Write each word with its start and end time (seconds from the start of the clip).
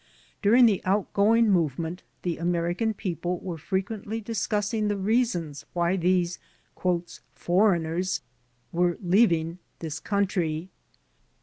During 0.41 0.65
the 0.65 0.83
out 0.83 1.13
going 1.13 1.51
movement 1.51 2.01
the 2.23 2.37
American 2.37 2.91
people 2.91 3.37
were 3.37 3.59
frequently 3.59 4.19
discussing 4.19 4.87
the 4.87 4.97
reasons 4.97 5.63
why 5.73 5.95
these 5.95 6.39
"foreigners" 7.35 8.21
were 8.71 8.95
leav 8.95 9.31
ing 9.31 9.59
this 9.77 9.99
country. 9.99 10.71